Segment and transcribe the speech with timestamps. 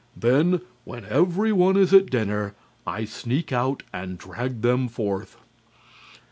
[0.17, 2.55] Then, when everyone is at dinner,
[2.87, 5.37] I sneak out and drag them forth."